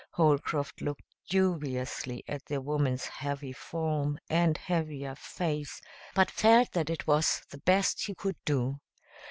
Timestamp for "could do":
8.15-8.79